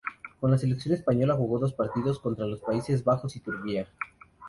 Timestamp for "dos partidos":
1.59-2.17